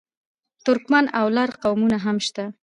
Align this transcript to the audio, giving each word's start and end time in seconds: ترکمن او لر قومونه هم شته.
ترکمن 0.65 1.05
او 1.19 1.25
لر 1.35 1.49
قومونه 1.63 1.97
هم 2.05 2.17
شته. 2.25 2.45